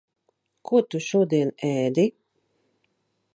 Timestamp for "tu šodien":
0.93-1.53